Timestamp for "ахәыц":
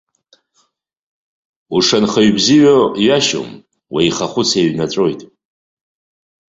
4.29-4.49